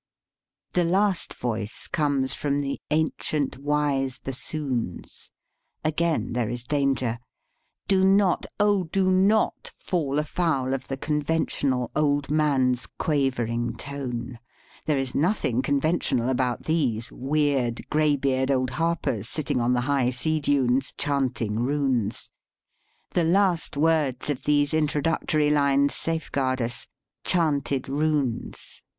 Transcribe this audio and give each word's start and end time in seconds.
The 0.73 0.83
last 0.83 1.31
voice 1.35 1.87
comes 1.87 2.33
from 2.33 2.61
the 2.61 2.79
"ancient 2.89 3.59
wise 3.59 4.17
bassoons." 4.17 5.29
Again 5.83 6.33
there 6.33 6.49
is 6.49 6.63
danger. 6.63 7.19
Do 7.87 8.03
not, 8.03 8.47
oh! 8.59 8.85
do 8.85 9.11
not 9.11 9.71
fall 9.77 10.17
afoul 10.17 10.73
of 10.73 10.87
the 10.87 10.97
conventional 10.97 11.91
old 11.95 12.31
man's 12.31 12.87
quavering 12.97 13.75
tone. 13.75 14.39
There 14.87 14.97
is 14.97 15.13
nothing 15.13 15.61
conventional 15.61 16.29
about 16.29 16.63
these" 16.63 17.11
weird, 17.11 17.87
gray 17.91 18.15
beard 18.15 18.49
old 18.49 18.71
harpers 18.71 19.29
sitting 19.29 19.61
on 19.61 19.73
the 19.73 19.81
high 19.81 20.09
sea 20.09 20.39
dunes," 20.39 20.95
chanting 20.97 21.59
runes. 21.59 22.31
The 23.11 23.23
last 23.23 23.77
words 23.77 24.31
of 24.31 24.45
these 24.45 24.73
introductory 24.73 25.51
lines 25.51 25.93
safeguard 25.93 26.59
us 26.59 26.87
"chanted 27.23 27.87
runes." 27.87 28.81